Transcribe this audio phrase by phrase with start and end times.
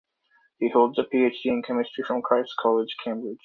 [0.57, 3.37] He holds a PhD in chemistry from Christ's College, Cambridge.